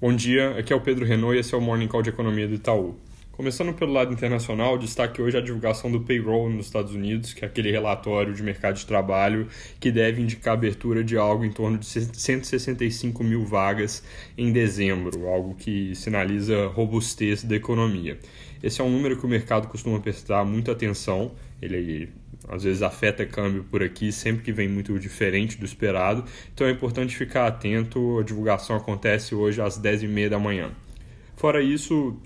Bom 0.00 0.16
dia, 0.16 0.56
aqui 0.56 0.72
é 0.72 0.76
o 0.76 0.80
Pedro 0.80 1.04
Renault 1.04 1.36
e 1.36 1.40
esse 1.40 1.54
é 1.54 1.58
o 1.58 1.60
Morning 1.60 1.86
Call 1.86 2.00
de 2.00 2.08
Economia 2.08 2.48
do 2.48 2.54
Itaú. 2.54 2.96
Começando 3.32 3.74
pelo 3.74 3.92
lado 3.92 4.10
internacional, 4.14 4.78
destaque 4.78 5.20
hoje 5.20 5.36
a 5.36 5.42
divulgação 5.42 5.92
do 5.92 6.00
payroll 6.00 6.48
nos 6.48 6.64
Estados 6.64 6.94
Unidos, 6.94 7.34
que 7.34 7.44
é 7.44 7.48
aquele 7.48 7.70
relatório 7.70 8.32
de 8.32 8.42
mercado 8.42 8.76
de 8.76 8.86
trabalho 8.86 9.46
que 9.78 9.92
deve 9.92 10.22
indicar 10.22 10.52
a 10.52 10.56
abertura 10.56 11.04
de 11.04 11.18
algo 11.18 11.44
em 11.44 11.52
torno 11.52 11.76
de 11.76 11.84
165 11.84 13.22
mil 13.22 13.44
vagas 13.44 14.02
em 14.38 14.50
dezembro, 14.50 15.28
algo 15.28 15.54
que 15.54 15.94
sinaliza 15.94 16.68
robustez 16.68 17.44
da 17.44 17.56
economia. 17.56 18.18
Esse 18.62 18.80
é 18.80 18.84
um 18.84 18.90
número 18.90 19.18
que 19.18 19.26
o 19.26 19.28
mercado 19.28 19.68
costuma 19.68 20.00
prestar 20.00 20.46
muita 20.46 20.72
atenção, 20.72 21.32
ele 21.60 22.08
às 22.48 22.64
vezes 22.64 22.82
afeta 22.82 23.24
câmbio 23.26 23.64
por 23.64 23.82
aqui, 23.82 24.10
sempre 24.10 24.42
que 24.42 24.52
vem 24.52 24.68
muito 24.68 24.98
diferente 24.98 25.58
do 25.58 25.64
esperado. 25.64 26.24
Então 26.54 26.66
é 26.66 26.70
importante 26.70 27.16
ficar 27.16 27.46
atento. 27.46 28.18
A 28.18 28.22
divulgação 28.22 28.76
acontece 28.76 29.34
hoje 29.34 29.60
às 29.60 29.78
10h30 29.78 30.28
da 30.28 30.38
manhã. 30.38 30.70
Fora 31.36 31.62
isso, 31.62 32.16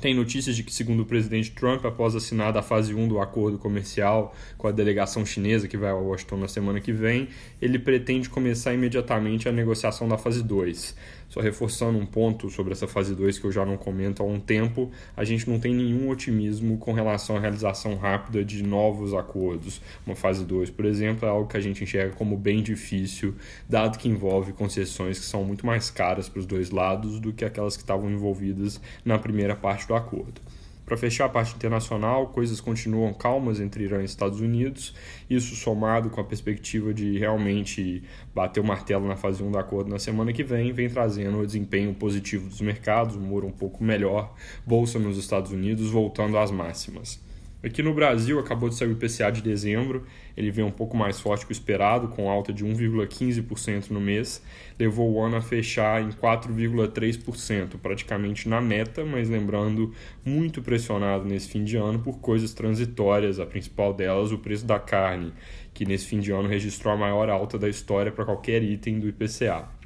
tem 0.00 0.14
notícias 0.14 0.56
de 0.56 0.62
que, 0.62 0.74
segundo 0.74 1.00
o 1.00 1.06
presidente 1.06 1.52
Trump, 1.52 1.84
após 1.84 2.14
assinar 2.16 2.56
a 2.56 2.62
fase 2.62 2.94
1 2.94 3.08
do 3.08 3.20
acordo 3.20 3.58
comercial 3.58 4.34
com 4.58 4.66
a 4.66 4.72
delegação 4.72 5.24
chinesa, 5.24 5.68
que 5.68 5.76
vai 5.76 5.90
a 5.90 5.94
Washington 5.94 6.38
na 6.38 6.48
semana 6.48 6.80
que 6.80 6.92
vem, 6.92 7.28
ele 7.60 7.78
pretende 7.78 8.28
começar 8.28 8.74
imediatamente 8.74 9.48
a 9.48 9.52
negociação 9.52 10.08
da 10.08 10.18
fase 10.18 10.42
2. 10.42 10.96
Só 11.34 11.40
reforçando 11.40 11.98
um 11.98 12.06
ponto 12.06 12.48
sobre 12.48 12.74
essa 12.74 12.86
fase 12.86 13.12
2 13.12 13.40
que 13.40 13.44
eu 13.44 13.50
já 13.50 13.66
não 13.66 13.76
comento 13.76 14.22
há 14.22 14.24
um 14.24 14.38
tempo, 14.38 14.92
a 15.16 15.24
gente 15.24 15.50
não 15.50 15.58
tem 15.58 15.74
nenhum 15.74 16.08
otimismo 16.08 16.78
com 16.78 16.92
relação 16.92 17.36
à 17.36 17.40
realização 17.40 17.96
rápida 17.96 18.44
de 18.44 18.62
novos 18.62 19.12
acordos. 19.12 19.80
Uma 20.06 20.14
fase 20.14 20.44
2, 20.44 20.70
por 20.70 20.84
exemplo, 20.84 21.26
é 21.26 21.28
algo 21.28 21.48
que 21.48 21.56
a 21.56 21.60
gente 21.60 21.82
enxerga 21.82 22.14
como 22.14 22.36
bem 22.36 22.62
difícil, 22.62 23.34
dado 23.68 23.98
que 23.98 24.08
envolve 24.08 24.52
concessões 24.52 25.18
que 25.18 25.24
são 25.24 25.42
muito 25.42 25.66
mais 25.66 25.90
caras 25.90 26.28
para 26.28 26.38
os 26.38 26.46
dois 26.46 26.70
lados 26.70 27.18
do 27.18 27.32
que 27.32 27.44
aquelas 27.44 27.76
que 27.76 27.82
estavam 27.82 28.08
envolvidas 28.08 28.80
na 29.04 29.18
primeira 29.18 29.56
parte 29.56 29.88
do 29.88 29.94
acordo. 29.96 30.40
Para 30.84 30.98
fechar 30.98 31.24
a 31.24 31.28
parte 31.30 31.54
internacional, 31.54 32.28
coisas 32.28 32.60
continuam 32.60 33.14
calmas 33.14 33.58
entre 33.58 33.84
Irã 33.84 34.02
e 34.02 34.04
Estados 34.04 34.40
Unidos. 34.40 34.94
Isso 35.30 35.56
somado 35.56 36.10
com 36.10 36.20
a 36.20 36.24
perspectiva 36.24 36.92
de 36.92 37.18
realmente 37.18 38.02
bater 38.34 38.60
o 38.60 38.64
martelo 38.64 39.06
na 39.06 39.16
fase 39.16 39.42
1 39.42 39.50
do 39.50 39.58
acordo 39.58 39.90
na 39.90 39.98
semana 39.98 40.32
que 40.32 40.44
vem, 40.44 40.72
vem 40.72 40.90
trazendo 40.90 41.38
o 41.38 41.46
desempenho 41.46 41.94
positivo 41.94 42.48
dos 42.48 42.60
mercados, 42.60 43.16
humor 43.16 43.44
um 43.44 43.50
pouco 43.50 43.82
melhor, 43.82 44.34
bolsa 44.66 44.98
nos 44.98 45.16
Estados 45.16 45.52
Unidos 45.52 45.90
voltando 45.90 46.36
às 46.36 46.50
máximas. 46.50 47.22
Aqui 47.64 47.82
no 47.82 47.94
Brasil, 47.94 48.38
acabou 48.38 48.68
de 48.68 48.74
sair 48.74 48.88
o 48.88 48.92
IPCA 48.92 49.32
de 49.32 49.40
dezembro, 49.40 50.04
ele 50.36 50.50
veio 50.50 50.66
um 50.66 50.70
pouco 50.70 50.94
mais 50.94 51.18
forte 51.18 51.46
que 51.46 51.50
o 51.50 51.54
esperado, 51.54 52.08
com 52.08 52.28
alta 52.28 52.52
de 52.52 52.62
1,15% 52.62 53.88
no 53.88 54.02
mês, 54.02 54.42
levou 54.78 55.10
o 55.10 55.18
ano 55.18 55.36
a 55.36 55.40
fechar 55.40 56.02
em 56.02 56.10
4,3%, 56.10 57.78
praticamente 57.78 58.50
na 58.50 58.60
meta, 58.60 59.02
mas 59.02 59.30
lembrando, 59.30 59.94
muito 60.22 60.60
pressionado 60.60 61.24
nesse 61.24 61.48
fim 61.48 61.64
de 61.64 61.78
ano 61.78 62.00
por 62.00 62.18
coisas 62.18 62.52
transitórias, 62.52 63.40
a 63.40 63.46
principal 63.46 63.94
delas 63.94 64.30
o 64.30 64.36
preço 64.36 64.66
da 64.66 64.78
carne, 64.78 65.32
que 65.72 65.86
nesse 65.86 66.04
fim 66.04 66.20
de 66.20 66.32
ano 66.32 66.46
registrou 66.46 66.92
a 66.92 66.98
maior 66.98 67.30
alta 67.30 67.58
da 67.58 67.68
história 67.70 68.12
para 68.12 68.26
qualquer 68.26 68.62
item 68.62 69.00
do 69.00 69.08
IPCA. 69.08 69.83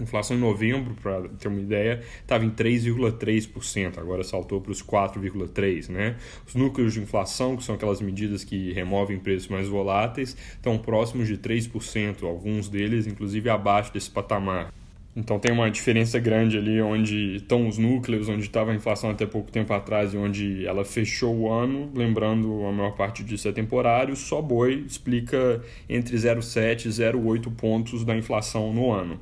Inflação 0.00 0.36
em 0.36 0.40
novembro, 0.40 0.94
para 1.02 1.28
ter 1.38 1.48
uma 1.48 1.60
ideia, 1.60 2.02
estava 2.20 2.44
em 2.44 2.50
3,3%, 2.50 3.98
agora 3.98 4.24
saltou 4.24 4.60
para 4.60 4.72
os 4.72 4.82
4,3%. 4.82 5.88
Né? 5.90 6.16
Os 6.46 6.54
núcleos 6.54 6.94
de 6.94 7.00
inflação, 7.00 7.56
que 7.56 7.64
são 7.64 7.74
aquelas 7.74 8.00
medidas 8.00 8.44
que 8.44 8.72
removem 8.72 9.18
preços 9.18 9.48
mais 9.48 9.68
voláteis, 9.68 10.36
estão 10.54 10.78
próximos 10.78 11.28
de 11.28 11.36
3%, 11.36 12.22
alguns 12.22 12.68
deles 12.68 13.06
inclusive 13.06 13.50
abaixo 13.50 13.92
desse 13.92 14.10
patamar. 14.10 14.72
Então 15.16 15.40
tem 15.40 15.50
uma 15.50 15.68
diferença 15.68 16.20
grande 16.20 16.56
ali 16.56 16.80
onde 16.80 17.36
estão 17.36 17.66
os 17.66 17.76
núcleos, 17.76 18.28
onde 18.28 18.42
estava 18.42 18.70
a 18.70 18.74
inflação 18.74 19.10
até 19.10 19.26
pouco 19.26 19.50
tempo 19.50 19.72
atrás 19.72 20.14
e 20.14 20.16
onde 20.16 20.64
ela 20.64 20.84
fechou 20.84 21.36
o 21.36 21.52
ano. 21.52 21.90
Lembrando, 21.94 22.64
a 22.64 22.72
maior 22.72 22.92
parte 22.92 23.24
disso 23.24 23.48
é 23.48 23.52
temporário. 23.52 24.14
Só 24.14 24.40
boi 24.40 24.84
explica 24.86 25.60
entre 25.88 26.16
0,7 26.16 26.86
e 26.86 26.88
0,8 26.88 27.52
pontos 27.56 28.04
da 28.04 28.16
inflação 28.16 28.72
no 28.72 28.92
ano. 28.92 29.18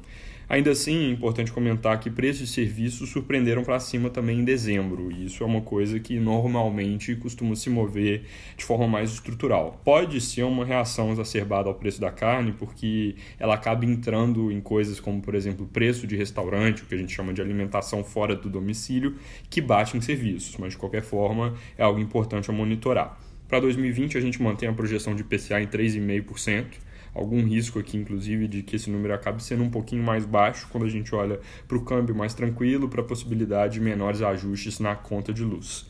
Ainda 0.50 0.70
assim, 0.70 1.08
é 1.08 1.10
importante 1.10 1.52
comentar 1.52 2.00
que 2.00 2.08
preços 2.08 2.48
de 2.48 2.54
serviços 2.54 3.10
surpreenderam 3.10 3.62
para 3.62 3.78
cima 3.78 4.08
também 4.08 4.38
em 4.38 4.44
dezembro, 4.44 5.12
e 5.12 5.26
isso 5.26 5.42
é 5.42 5.46
uma 5.46 5.60
coisa 5.60 6.00
que 6.00 6.18
normalmente 6.18 7.14
costuma 7.16 7.54
se 7.54 7.68
mover 7.68 8.22
de 8.56 8.64
forma 8.64 8.88
mais 8.88 9.12
estrutural. 9.12 9.78
Pode 9.84 10.18
ser 10.22 10.44
uma 10.44 10.64
reação 10.64 11.12
exacerbada 11.12 11.68
ao 11.68 11.74
preço 11.74 12.00
da 12.00 12.10
carne, 12.10 12.52
porque 12.52 13.14
ela 13.38 13.56
acaba 13.56 13.84
entrando 13.84 14.50
em 14.50 14.58
coisas 14.58 14.98
como, 14.98 15.20
por 15.20 15.34
exemplo, 15.34 15.66
preço 15.66 16.06
de 16.06 16.16
restaurante, 16.16 16.82
o 16.82 16.86
que 16.86 16.94
a 16.94 16.98
gente 16.98 17.12
chama 17.12 17.34
de 17.34 17.42
alimentação 17.42 18.02
fora 18.02 18.34
do 18.34 18.48
domicílio, 18.48 19.16
que 19.50 19.60
bate 19.60 19.98
em 19.98 20.00
serviços, 20.00 20.56
mas 20.56 20.72
de 20.72 20.78
qualquer 20.78 21.02
forma 21.02 21.52
é 21.76 21.82
algo 21.82 22.00
importante 22.00 22.48
a 22.48 22.54
monitorar. 22.54 23.20
Para 23.46 23.60
2020, 23.60 24.16
a 24.16 24.20
gente 24.20 24.42
mantém 24.42 24.66
a 24.66 24.72
projeção 24.72 25.14
de 25.14 25.24
PCA 25.24 25.60
em 25.60 25.66
3,5% 25.66 26.87
algum 27.18 27.42
risco 27.44 27.78
aqui, 27.78 27.96
inclusive, 27.96 28.46
de 28.46 28.62
que 28.62 28.76
esse 28.76 28.88
número 28.90 29.12
acabe 29.12 29.42
sendo 29.42 29.62
um 29.62 29.70
pouquinho 29.70 30.02
mais 30.02 30.24
baixo 30.24 30.68
quando 30.70 30.84
a 30.84 30.88
gente 30.88 31.14
olha 31.14 31.40
para 31.66 31.76
o 31.76 31.84
câmbio 31.84 32.14
mais 32.14 32.32
tranquilo, 32.32 32.88
para 32.88 33.00
a 33.00 33.04
possibilidade 33.04 33.74
de 33.74 33.80
menores 33.80 34.22
ajustes 34.22 34.78
na 34.78 34.94
conta 34.94 35.32
de 35.32 35.44
luz. 35.44 35.86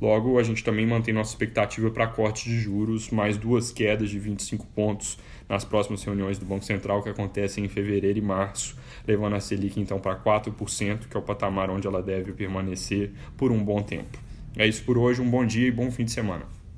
Logo, 0.00 0.38
a 0.38 0.42
gente 0.42 0.64
também 0.64 0.86
mantém 0.86 1.12
nossa 1.12 1.32
expectativa 1.32 1.90
para 1.90 2.06
corte 2.06 2.48
de 2.48 2.58
juros, 2.58 3.10
mais 3.10 3.36
duas 3.36 3.70
quedas 3.70 4.08
de 4.08 4.18
25 4.18 4.66
pontos 4.68 5.18
nas 5.46 5.62
próximas 5.62 6.02
reuniões 6.02 6.38
do 6.38 6.46
Banco 6.46 6.64
Central 6.64 7.02
que 7.02 7.10
acontecem 7.10 7.66
em 7.66 7.68
fevereiro 7.68 8.18
e 8.18 8.22
março, 8.22 8.76
levando 9.06 9.36
a 9.36 9.40
Selic 9.40 9.78
então 9.78 10.00
para 10.00 10.16
4%, 10.16 11.06
que 11.06 11.16
é 11.16 11.20
o 11.20 11.22
patamar 11.22 11.68
onde 11.68 11.86
ela 11.86 12.02
deve 12.02 12.32
permanecer 12.32 13.10
por 13.36 13.52
um 13.52 13.62
bom 13.62 13.82
tempo. 13.82 14.18
É 14.56 14.66
isso 14.66 14.82
por 14.84 14.96
hoje, 14.96 15.20
um 15.20 15.28
bom 15.28 15.44
dia 15.44 15.68
e 15.68 15.70
bom 15.70 15.90
fim 15.90 16.04
de 16.04 16.12
semana. 16.12 16.59